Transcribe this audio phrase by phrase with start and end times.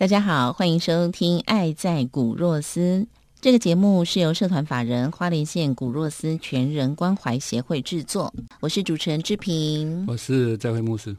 [0.00, 3.00] 大家好，欢迎收听《爱在古若斯》
[3.38, 8.32] 这个节目，是由社团法人花莲县古若斯全人关怀协会制作。
[8.60, 11.14] 我是主持人志平，我是在会牧师。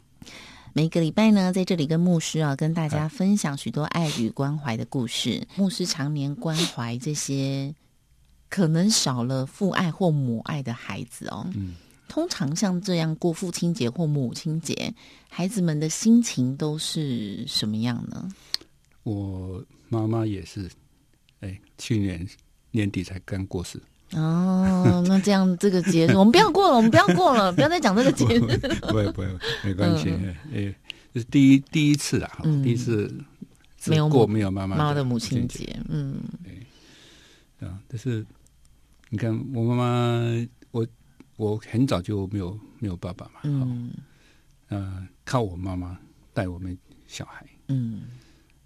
[0.74, 5.48] 每个礼拜呢，在这里跟牧师啊，跟大家分享许多爱与关怀的故事。
[5.56, 7.76] 牧师常年关怀这些
[8.50, 11.46] 可能少了父爱或母爱的孩子哦。
[11.54, 11.76] 嗯，
[12.08, 14.92] 通常像这样过父亲节或母亲节，
[15.30, 18.28] 孩子们的心情都是什么样呢？
[19.04, 20.70] 我妈妈也是，
[21.40, 22.28] 哎，去年
[22.72, 23.82] 年底才刚过世。
[24.12, 28.40] 哦，那这样这个节日我们不要过了，我们不要过了， 不要再讲这个节日。
[28.40, 29.28] 不会不会，
[29.64, 30.10] 没关系。
[30.54, 30.76] 哎，
[31.14, 33.10] 这是第一第一次啊，第一次
[33.88, 35.80] 没有过没有妈妈妈的母亲节。
[35.88, 36.22] 嗯，
[37.62, 38.26] 啊，但是
[39.10, 40.86] 你看我妈妈，我
[41.38, 43.40] 我很早就没有没有爸爸嘛。
[43.44, 43.92] 嗯，
[44.68, 45.98] 呃，靠我妈妈
[46.34, 47.46] 带我们小孩。
[47.70, 48.02] 嗯。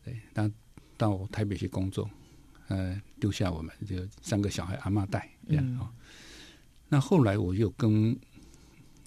[0.06, 0.50] 对，那
[0.96, 2.08] 到台北去工作，
[2.68, 5.90] 呃，丢下我们就三个小孩，阿妈带这样哦。
[6.88, 8.16] 那后来我又跟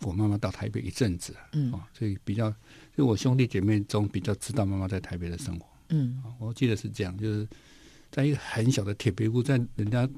[0.01, 2.53] 我妈妈到台北一阵子，嗯，哦，所以比较
[2.97, 7.49] 就我兄弟姐妹中比较知道妈妈在台北的生活，嗯，我记得是这样，就是
[8.11, 10.09] 在一个很小的铁皮屋，在人家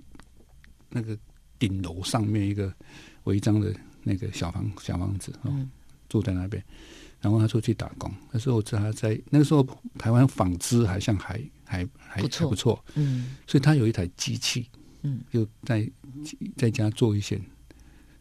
[0.88, 1.16] 那个
[1.58, 2.74] 顶楼上面一个
[3.24, 5.68] 违章的那个小房小房子，哦，
[6.08, 6.64] 住在那边。
[7.20, 9.62] 然后他出去打工，那时候我知道他在那个时候
[9.98, 14.66] 台湾纺织好像还还还还不错，嗯，所以他有一台机器，
[15.02, 15.86] 嗯，就在
[16.56, 17.38] 在家做一些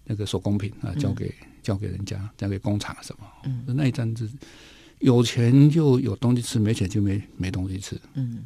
[0.04, 1.34] 那个手工品啊，交给
[1.64, 4.30] 交给人家，交给工厂什么，嗯，那一阵子
[5.00, 8.44] 有钱就有东西吃，没钱就没没东西吃，嗯，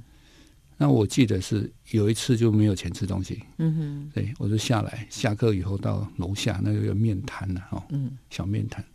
[0.78, 8.86] 那我记得是有一次就没有钱吃东西，嗯哼，对我就下来下课以后到楼下那个有面摊呢，哦，嗯，小面摊，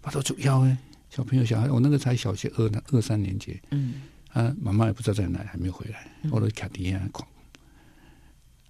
[0.00, 0.76] 把头煮腰哎。
[1.14, 4.02] 小朋友，小孩，我那个才小学二二三年级，嗯，
[4.32, 7.28] 啊，妈妈也不知道在哪，还没有回来，我都卡迪亚狂。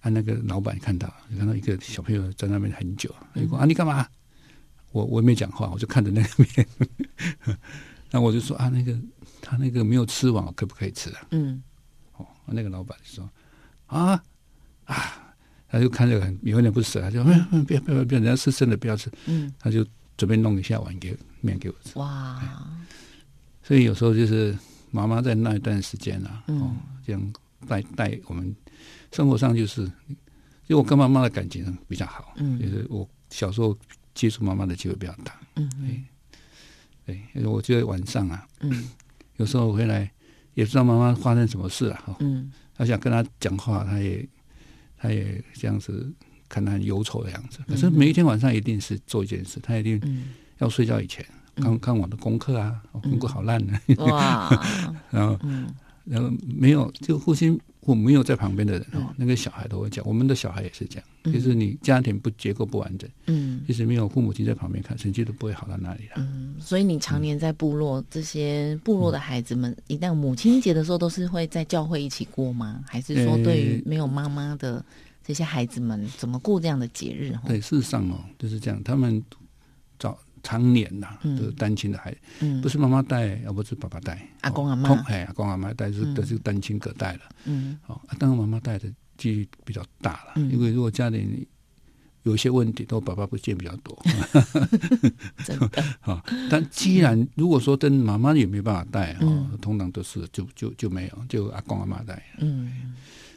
[0.01, 4.07] 啊，那个老板看到，看到一个小朋友在那边很久，他说：“啊，你干嘛？”
[4.93, 6.67] 我我也没讲话，我就看着那个面，
[8.11, 8.95] 那我就说：“啊，那个
[9.41, 11.63] 他那个没有吃完，可不可以吃啊？”嗯，
[12.17, 13.27] 哦，那个老板就说
[13.87, 14.23] ：“啊
[14.83, 15.33] 啊！”
[15.67, 17.23] 他就看着很有点不舍，他就
[17.65, 19.83] ：“不要不要不要，人家吃生的不要吃。”嗯，他就
[20.17, 21.17] 准备弄一下碗给。
[21.41, 21.99] 面给我吃。
[21.99, 22.41] 哇！
[23.61, 24.57] 所以有时候就是
[24.89, 27.33] 妈妈在那一段时间啊，哦，这样
[27.67, 28.55] 带带我们
[29.11, 29.87] 生活上就是，
[30.67, 33.77] 就我跟妈妈的感情比较好，嗯，就是我小时候
[34.15, 36.03] 接触妈妈的机会比较大，嗯嗯，
[37.05, 38.89] 对，我觉得晚上啊，嗯，
[39.35, 40.11] 有时候回来
[40.55, 44.27] 也不知道妈妈发生什么事了哈，嗯，他想跟他讲话，他也
[44.97, 46.11] 他也这样子
[46.49, 50.01] 看他很忧愁的样子，可是每一天晚上一定是做一件事，他一定
[50.59, 51.25] 要睡觉以前。
[51.57, 53.79] 看看我的功课啊，功课好烂呢。
[53.99, 54.49] 哇！
[55.09, 55.39] 然后，
[56.03, 66.15] 然后没有，就父亲我没有在旁边的人哦，那个小孩都会讲，我们的小孩也是这样，就是你家庭不结构不完整，嗯，其实没有父母亲在旁边看，成绩都不会好到哪里了。
[66.17, 72.83] 嗯，所以你常年在部落，这些部落的孩子们，一旦母亲节的时候，都是会在教会一起过吗？
[72.85, 74.83] 还是说，对于没有妈妈的
[75.25, 77.33] 这些孩子们，怎么过这样的节日？
[77.47, 79.23] 对，事实上哦，就是这样，他们
[79.97, 80.17] 早。
[80.47, 87.21] 常年呐，都是单亲的孩子，不是妈妈带，要不是爸爸带，阿公阿妈，哎，阿公阿妈带是都是单亲隔代了。
[87.45, 88.87] 嗯，好，当然妈妈带的
[89.17, 91.47] 几率比较大了，因为如果家里
[92.21, 93.99] 有一些问题，都爸爸不见比较多。
[95.43, 102.23] 真的，好， 但既然如果说真妈妈也没办法带哦，通常都是就就就没有，就阿公阿妈带。
[102.37, 102.93] 嗯，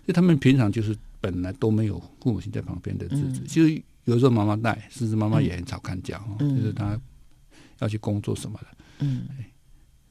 [0.09, 3.83] 就他们平常就是本来都没有父母亲在旁边的日子，就。
[4.05, 6.99] 有时候妈妈带，甚至妈妈也很少看家，就是她
[7.81, 8.67] 要去工作什么的。
[9.01, 9.29] 嗯，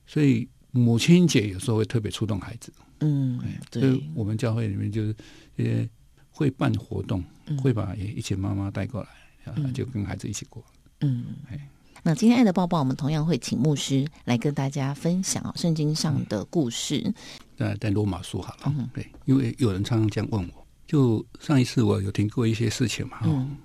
[0.06, 2.72] 所以母亲节有时候会特别触动孩子。
[3.00, 3.42] 嗯，
[3.72, 5.16] 对，我们教会里面就是
[5.56, 5.90] 也
[6.30, 7.24] 会办活动，
[7.60, 10.64] 会把一些妈妈带过来，就跟孩子一起过。
[11.02, 11.68] 嗯，哎，
[12.04, 17.12] 那今天爱的抱抱，我们同样会请牧师来跟大家分享圣经上的故事。
[17.58, 23.58] 在在罗马书好了，对，因为有人常常这样问我，就上一次我有听过一些事情嘛，嗯，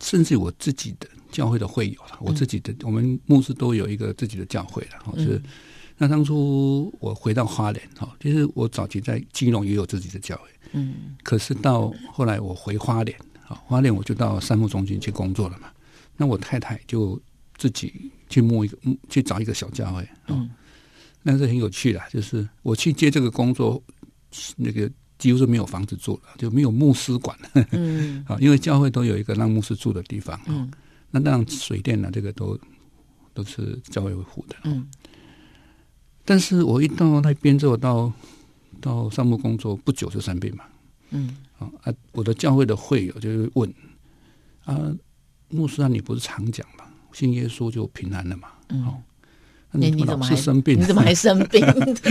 [0.00, 5.40] 甚至我自己的教会的会友了，我自己的我们牧师都有一个自己的教会了，是。
[6.02, 15.68] 那当初我回到花莲哈，其实我早期在基隆也有自己的教会，嗯，可是到后来我回花莲，啊，花莲我就到三木中心去工作了嘛。
[16.16, 17.20] 那我太太就
[17.58, 18.78] 自己去摸一个，
[19.10, 20.48] 去找一个小教会，嗯，
[21.22, 23.82] 那是很有趣的，就是我去接这个工作，
[24.56, 27.36] 那个几乎是没有房子住了，就没有牧师管，
[27.72, 30.70] 嗯， 啊，因为教会都有一个让牧师住的地方，嗯，
[31.10, 32.58] 那当然水电呢，这个都
[33.34, 34.88] 都是教会维护的，嗯。
[36.24, 38.12] 但是我一到那边之后，到
[38.80, 40.64] 到上木工作不久就生病嘛，
[41.10, 43.72] 嗯，啊啊，我的教会的会友就问
[44.64, 44.94] 啊，
[45.48, 49.02] 牧师啊，你不是常讲嘛，信耶稣就平安了嘛，嗯，
[49.72, 50.78] 你你怎么还生病？
[50.78, 51.64] 你怎么还生病？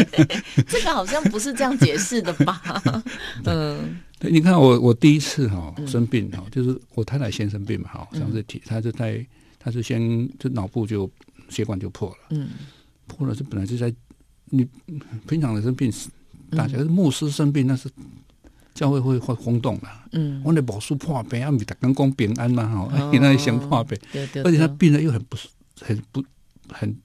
[0.67, 2.61] 这个好像不是这样解释的吧？
[3.45, 9.25] 嗯，对，你看我我第一次哈生病哈，就是我太太先生病嘛，哈，上次提，她是在
[9.59, 11.09] 她是先就脑部就
[11.49, 12.49] 血管就破了，嗯，
[13.07, 13.93] 破了是本来就在。
[14.51, 14.67] 你
[15.27, 15.93] 平常的生病，
[16.57, 17.87] 大家是牧师生病，那是
[18.73, 20.05] 教会会会轰动了。
[20.13, 23.95] 嗯，我那保叔破病，啊，咪大刚讲平安嘛，哈，那先破病，
[24.43, 25.37] 而且他病人又很不
[25.79, 26.25] 很不
[26.73, 26.97] 很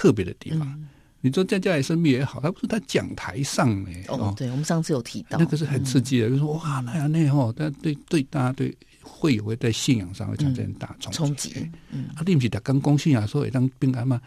[0.00, 0.88] 特别的地方。
[1.20, 4.02] 你说在家里生病也好，他不是在讲台上哎。
[4.08, 11.70] 哦，对，我们上次有提到，那个是很刺激的，就说哇，那样那样，但对对大家对会有会在信仰上会产生很大冲击。
[11.90, 14.18] 嗯，啊，对不起他刚讲信仰说也当病安嘛？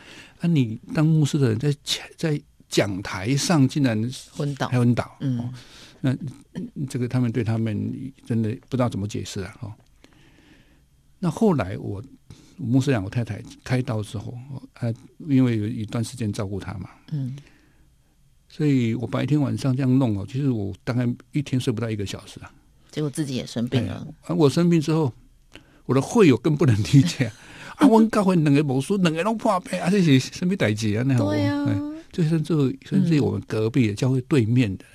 [0.41, 1.75] 啊，你当牧师的人在
[2.15, 2.39] 在。
[2.69, 3.95] 讲台上竟然
[4.31, 5.53] 昏倒，还昏倒，嗯，
[6.01, 6.17] 那
[6.89, 9.55] 这个他们对他们真的不知道怎么解释啊！
[9.61, 9.71] 哦，
[11.19, 12.03] 那后来我
[12.57, 14.33] 牧师长我太太开刀之后，
[14.73, 14.93] 她
[15.27, 17.35] 因为有一段时间照顾他嘛，嗯，
[18.47, 22.51] 所以我白天晚上这样弄哦，其实我大概一天睡不到一个小时啊。
[22.91, 25.11] 结果自己也生病了，啊，我生病之后，
[25.85, 27.31] 我的会友更不能理解
[27.77, 27.87] 啊！
[27.87, 31.03] 我教会两个牧师，两个拢破病，啊，这是什么代志啊？
[31.07, 31.65] 那对呀。
[32.13, 32.53] 就甚至
[32.85, 34.85] 甚至我们隔壁的教会对面的，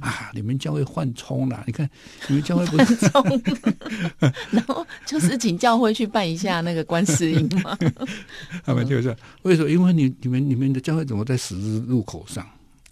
[0.00, 1.64] 啊，你们教会换冲了？
[1.66, 1.88] 你看
[2.28, 3.42] 你们教会不是冲，
[4.52, 7.76] 然后就是请教会去办一下那个观世音嘛。
[8.62, 9.70] 他们就是为什么？
[9.70, 12.46] 因为你你们你们的教会怎么在十字路口上？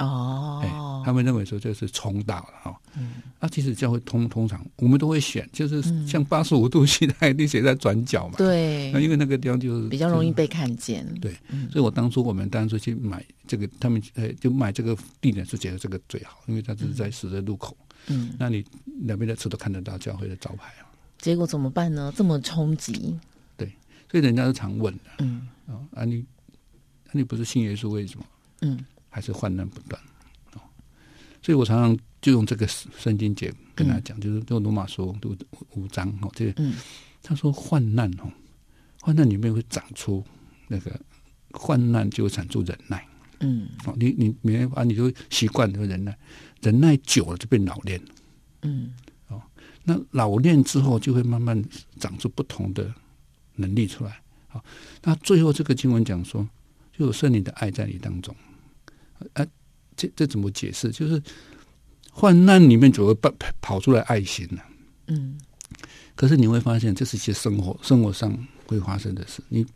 [0.07, 2.81] 哦，他们认为说这是冲到了哈。
[2.97, 8.35] 嗯，啊，其实教会通通常我们都会选，就是像八十五度 现在你写在转角嘛。
[8.37, 11.07] 对，那因为那个地方就是比较容易被看见。
[11.21, 11.33] 对，
[11.71, 17.77] 所以我当初我们当初去买这个，他们呃就买这个地点是觉得这个最好，因为它是在十字路口。
[18.07, 18.65] 嗯，那你
[19.03, 20.87] 两边的车都看得到教会的招牌啊。
[21.19, 22.13] 结果怎么办呢？
[22.15, 23.19] 这么冲击？
[23.57, 23.73] 对，
[24.11, 25.01] 所以人家都常问的。
[25.19, 25.49] 嗯，
[25.95, 26.25] 啊，你，
[27.13, 28.25] 你不是信耶稣为什么？
[28.61, 28.85] 嗯。
[29.15, 30.03] 还是患难不断，
[30.55, 30.61] 哦，
[31.41, 35.37] 所以我常常就用这个圣经节跟他讲，就是就罗马书五
[35.77, 36.65] 五章哦，这个，
[37.23, 38.29] 他说患难哦，
[39.03, 40.25] 患难里面会长出
[40.67, 41.01] 那个
[41.53, 43.07] 患难就会产出忍耐，
[43.39, 46.19] 嗯，哦，你你没啊，你就习惯这个忍耐，
[46.61, 48.03] 忍耐久了就变老练，
[48.63, 48.93] 嗯，
[49.29, 49.41] 哦，
[49.85, 51.65] 那老练之后就会慢慢
[52.01, 52.93] 长出不同的
[53.55, 54.65] 能力出来，好，
[55.05, 56.49] 那最后这个经文讲说，
[56.93, 58.35] 就有圣灵的爱在你当中。
[59.35, 59.47] 啊，
[59.97, 60.91] 这这怎么解释？
[60.91, 61.23] 就是
[62.13, 64.61] 患难里面总会跑跑出来爱心呢。
[65.07, 65.39] 嗯，
[66.15, 69.43] 可是你会发现，这是一些生活生活上会发生的事。
[69.49, 69.67] 你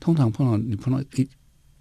[0.00, 1.28] 通常碰到你碰到一，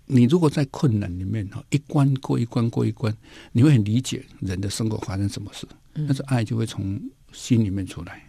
[0.06, 3.16] 你如果在困难里面哈，一关过一关过一关，
[3.52, 5.68] 你会很理解人的生活发生什么事。
[5.94, 7.02] 但是爱就会从
[7.32, 8.24] 心里面出来。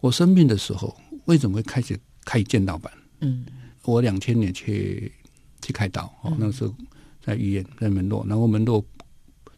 [0.00, 0.96] 我生病的时候，
[1.26, 2.92] 为什么会开始开剑道板？
[3.20, 3.44] 嗯，
[3.82, 5.12] 我两千年去
[5.60, 6.74] 去开刀哦，那时候。
[7.20, 8.84] 在医院，在门诺，然后门诺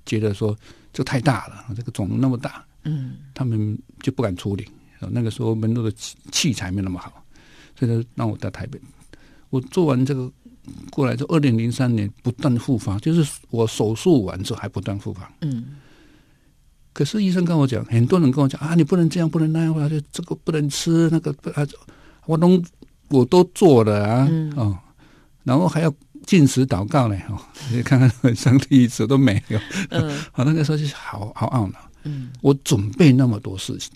[0.05, 0.57] 觉得说
[0.93, 4.69] 这太大了，这个肿那么大，嗯，他们就不敢处理。
[5.11, 7.25] 那个时候门诺的器器材没那么好，
[7.79, 8.81] 所以让我到台北。
[9.51, 10.31] 我做完这个
[10.91, 15.33] 过来，之后二零零三年不断复发，就是我手术完之后还不断复发。
[15.41, 15.77] 嗯，
[16.93, 21.67] 可是医生跟我讲，很多人跟我讲啊，你不能这样，不能那样，就这个不能吃，那个不啊，
[22.27, 22.63] 我都
[23.09, 24.79] 我都做了啊，哦，
[25.45, 25.95] 然后还要。
[26.27, 27.19] 进食祷告呢？
[27.29, 27.39] 哦，
[27.71, 29.59] 你看看上帝一次都没有。
[29.91, 31.79] 嗯， 好，那个时候就是好好懊恼。
[32.05, 33.93] 嗯，我准备那么多事情，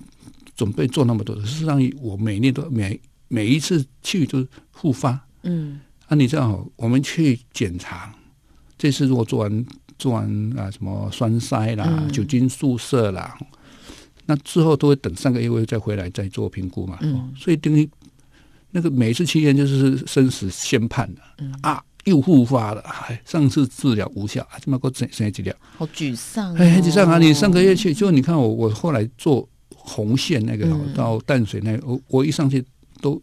[0.56, 5.18] 准备做那么多的，事实上我每年都每每一次去都复发。
[5.42, 8.14] 嗯，啊，你知道，我们去检查，
[8.78, 9.66] 这次如果做完
[9.98, 10.24] 做完
[10.58, 13.36] 啊，什么栓塞啦、酒精注射啦，
[14.26, 16.98] 那之后都会等三个月再回来再做评估嘛。
[17.00, 17.88] 嗯，所以等于。
[18.72, 21.22] 那个每次去医院就是生死宣判的，
[21.62, 25.54] 啊，又复发了，哎，上次治疗无效，啊，这么给我生生治疗？
[25.76, 26.56] 好沮丧、哦。
[26.56, 27.18] 哎，沮丧啊！
[27.18, 32.64] 你上个月去，就你看我，我后来做红线那个、到淡水那個，我我一上去
[33.00, 33.20] 都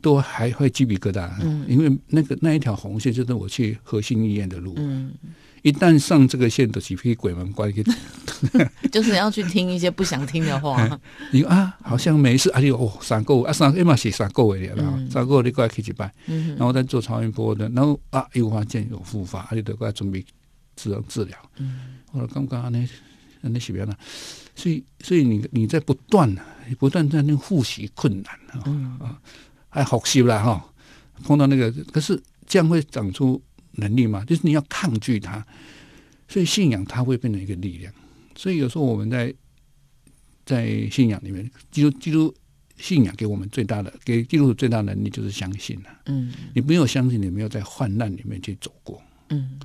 [0.00, 5.12] 都还会鸡皮疙瘩，嗯，因为那个那一条红线就是我去核心医院的路，嗯，
[5.62, 7.84] 一旦上这个线的几批鬼门关，给
[8.90, 10.98] 就是要去听一些不想听的话。
[11.32, 20.24] 你啊，好像没事，啊，就哦，三个啊，三个嘛是三个月了，三个你过来去一拜，嗯然后再做超音波的，然后啊，又发现有复发，啊，你得过来准备
[20.76, 21.36] 治治疗。
[21.58, 22.88] 嗯，我刚刚那
[23.42, 23.96] 那是别了，
[24.54, 26.34] 所以所以你你在不断
[26.78, 28.98] 不断在那复习困难啊、嗯。
[29.00, 29.18] 啊，
[29.68, 30.64] 还学习了哈，
[31.24, 33.40] 碰到那个，可是这样会长出
[33.80, 34.24] 能力嘛？
[34.24, 35.44] 就是你要抗拒它，
[36.28, 37.92] 所以信仰它会变成一个力量。
[38.36, 39.34] 所以有时候我们在
[40.46, 42.34] 在信仰里面，基督基督
[42.76, 49.02] 信仰给我们最大的，给基督徒最大的能力就是相信了、嗯你没有相信，你没有在患难里面去走过。
[49.28, 49.60] 嗯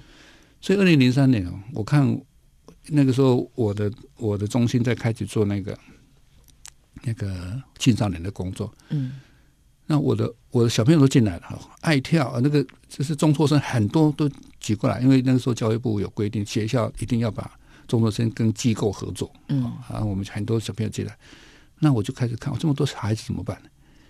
[0.62, 2.20] 所以二零零三年哦，我看
[2.88, 5.78] 那个时候我的我的中心在开始做那个
[7.04, 9.20] 那个青少年的工作，嗯
[9.88, 17.52] 那我的我的小朋友都进来了，爱跳，呃那个就是中辍生很多都挤过来，因为那个时候教育部有规定，学校一定要把
[17.88, 19.64] 中辍生跟机构合作，嗯。
[19.88, 21.16] 啊，我们很多小朋友进来，
[21.80, 23.62] 那我就开始看，哦这么多孩子怎么办？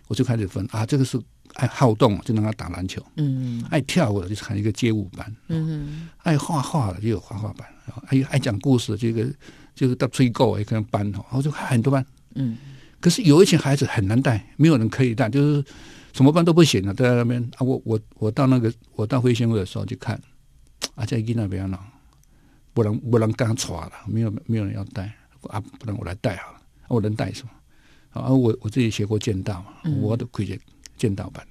[0.08, 1.20] 我就开始分啊，这个是
[1.56, 3.62] 爱好动，就让他打篮球；嗯。
[3.70, 7.68] 爱跳舞的就喊一个街舞班，嗯爱画画的就有画画班，
[8.08, 9.30] 爱爱讲故事的这个
[9.74, 12.06] 就是到吹够一个班哦，然后就很多班。
[12.36, 12.58] 嗯
[13.00, 15.64] 可是有一群孩子很难带，没有人可以带，就是
[16.14, 17.60] 什么班都不行了，都在那边啊。
[17.60, 20.20] 我我我到那个我到辉星会的时候去看，
[20.96, 21.80] 啊，在囡那边了，
[22.74, 27.50] 不能不能刚抓了，没有没有人要带啊，不然我来带好了，啊我能带什么？
[28.22, 30.60] 啊，我我自己学过剑道嘛，我都可以
[30.98, 31.46] 剑道班。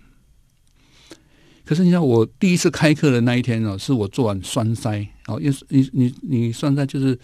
[1.65, 7.19] 可是你看，我第一次开课的那一天哦，是我做完栓塞哦，因为你你你栓塞就是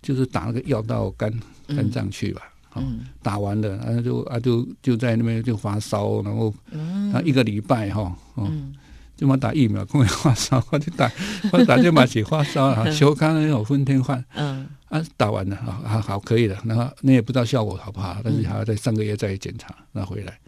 [0.00, 1.32] 就是打那个药到肝
[1.68, 2.42] 肝脏去吧，
[2.74, 3.06] 哦，嗯。
[3.22, 7.12] 打完了，啊就啊就就在那边就发烧，然后嗯。
[7.12, 8.02] 啊一个礼拜哈，
[8.34, 8.74] 哦，嗯。
[9.16, 11.10] 就嘛打疫苗，跟我发烧，我就打
[11.52, 14.22] 我打就嘛起发烧 啊，休康那种昏天换。
[14.34, 14.66] 嗯。
[14.88, 20.38] 啊，打完了啊，好好可以了，然后那也不知道效果好不好，但是还要在上个月再检查，那回来。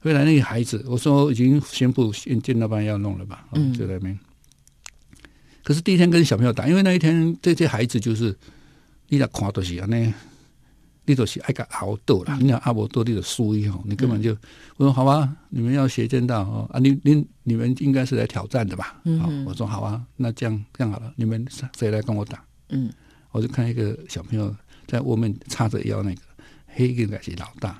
[0.00, 3.72] 回来那个孩子，我说已经宣布见到班要弄了吧，哦嗯。
[3.72, 4.18] 就在那边。
[5.62, 8.36] 可是第一天跟小朋友打，因为那一天这些孩子就是
[9.08, 10.12] 你来看都是安尼，
[11.06, 14.36] 你都是爱个熬斗啦，你若阿伯多你的输一吼，你根本就
[14.76, 18.86] 我说好啊，你们要学剑道哦啊，你你你们应该是来挑战的吧？
[18.86, 19.20] 好，嗯。
[19.20, 21.46] 哼我说好啊，那这样这样好了，你们
[21.76, 22.42] 谁来跟我打？
[22.70, 22.90] 嗯。
[23.32, 24.54] 我就看一个小朋友
[24.86, 26.20] 在外面叉着腰那个，
[26.68, 27.70] 黑应该是老大，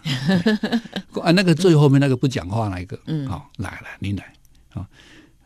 [1.22, 3.26] 啊，那个最后面那个不讲话那一个，嗯。
[3.28, 4.32] 好来来你来，
[4.70, 4.84] 好，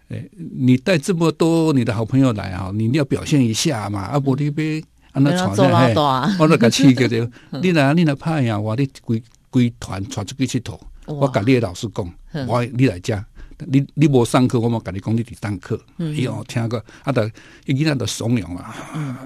[0.09, 4.83] 哎，你带这么多你的好朋友来啊，你要表现一下嘛，啊，不你别
[5.19, 7.31] 啊那闯做老下嘿，我都甲气叫着，
[7.63, 13.23] 你来你来拍呀，我你规规团带出去佚佗，我哇甲你的老师讲，嗯我你来遮。
[13.67, 15.81] 你你无上课，我冇甲你讲，你伫上课。
[15.97, 17.29] 嗯哎呦，听过，啊，得
[17.67, 18.73] 伊囡仔就怂恿啦，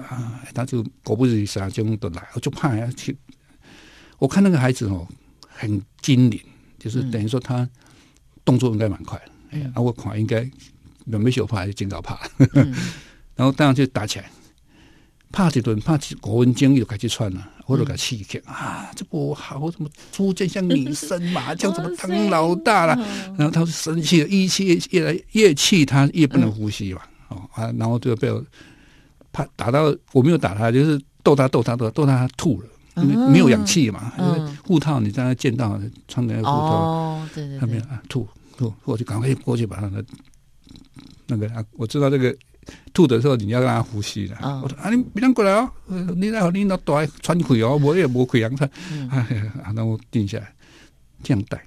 [0.09, 3.15] 啊他就果不其然就就来，我就怕呀去。
[4.17, 5.07] 我看那个孩子哦，
[5.49, 6.41] 很精灵，
[6.79, 7.69] 就是等于说他
[8.43, 9.25] 动作应该蛮快的。
[9.51, 10.49] 哎呀，啊，我看应该
[11.11, 12.19] 准备手怕还是真搞怕。
[12.55, 12.73] 嗯
[13.37, 14.31] 然后当然就打起来，
[15.33, 22.95] 拍一顿，拍一五分钟又开始喘了，我就给气起啊，这不好，我怎么出现像女生嘛，这样怎么当老大了？
[23.35, 28.45] 然后他就生气了，一气越来越气，他越不能呼吸嘛，哦啊，然后就被我
[29.31, 36.75] 怕打到，我没有打他，就是逗他逗他逗他逗他吐了，因为没有氧气嘛，因为护套你在那见到穿的那个护套。
[36.75, 40.05] 哦，对对对，他没有啊，吐吐，我就赶快过去把他的
[41.25, 42.35] 那个啊，我知道这个
[42.93, 44.35] 吐的时候你要让他呼吸的。
[44.41, 50.53] 嗯我说啊，你别让过来哦，呃你来你那大喘气哦，我也没溃疡喘，嗯 哎呀，然后定下来，
[51.23, 51.61] 这样带。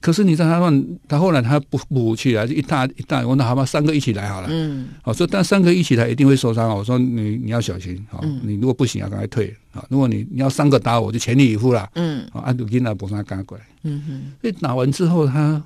[0.00, 4.48] 可是你知道他问他后来他不不服气啊，就一大一大，我说好吧，三个一起来好了。
[4.50, 6.76] 嗯好，说但三个一起来一定会受伤哦。
[6.76, 9.84] 我说你你要小心，好，嗯你如果不行要赶快退啊。
[9.90, 11.86] 如果你你要三个打我就全力以赴了。
[11.96, 13.64] 嗯啊，按杜金娜不让他赶过来。
[13.82, 15.62] 嗯哼所以打完之后，他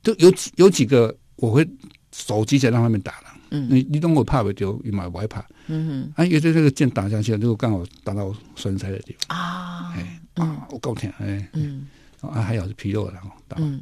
[0.00, 1.68] 就有几有几个我会
[2.12, 3.35] 手机在让他们打了。
[3.56, 5.44] 嗯你你懂我怕不丢，你买不会怕。
[5.68, 9.92] 嗯啊，有的这个箭打下去，就刚好打到栓塞的地哼啊方。
[9.94, 11.86] 哎啊，我够疼哎嗯
[12.20, 13.56] 啊，还好是皮肉然后打。
[13.60, 13.80] 嗯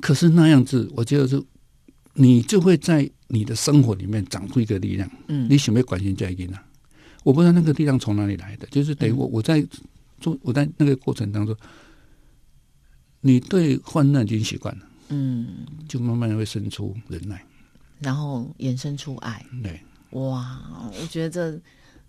[0.00, 1.40] 可是那样子，我觉得是，
[2.14, 5.08] 你就会在你的生活里面长出一个力量。
[5.28, 6.58] 嗯你想不想关心这一呢？
[7.22, 9.64] 我不知道那个力量从哪里来的，就是等于我我在
[10.20, 11.56] 做我在那个过程当中，
[13.20, 15.46] 你对患难已经习惯了，嗯，
[15.88, 17.42] 就慢慢会生出忍耐。
[18.00, 19.44] 然后衍生出爱。
[19.62, 20.60] 对，哇，
[21.00, 21.60] 我觉得这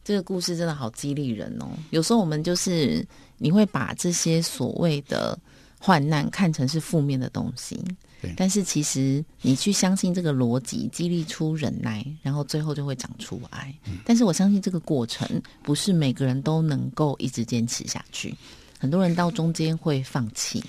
[0.04, 1.68] 这个故事真的好激励人哦。
[1.92, 3.06] 有时候我们就是
[3.38, 5.38] 你会把这些所谓的
[5.80, 7.84] 患难看成是负面的东西，
[8.22, 13.74] 对但是其实你去相信这个逻辑，激励出忍耐，然后最后就会长出爱。
[14.04, 15.28] 但是我相信这个过程
[15.64, 18.36] 不是每个人都能够一直坚持下去，
[18.80, 20.64] 很多人到中间会放弃。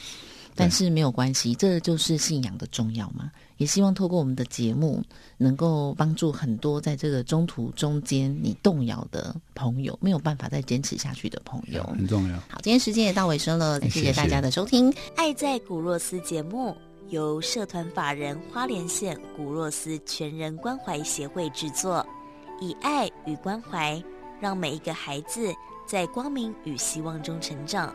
[0.56, 3.30] 但是没有关系，这就是信仰的重要嘛。
[3.58, 5.02] 也希望透过我们的节目，
[5.36, 11.82] 能够帮助很多在这个中途中间你动摇的朋友，没有办法再坚持下去的朋友。
[11.84, 12.36] 很重要。
[12.48, 14.92] 好，今天时间也到尾声了，谢谢谢谢大家的收听。
[15.14, 16.76] 爱在古若斯节目
[17.08, 22.06] 由社团法人花莲县古若斯全人关怀协会制作，
[22.60, 24.02] 以爱与关怀，
[24.38, 25.50] 让每一个孩子
[25.86, 27.94] 在光明与希望中成长。